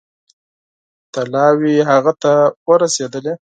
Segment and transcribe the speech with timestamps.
[1.13, 2.33] طلاوې هغه ته
[2.67, 3.33] ورسېدلې.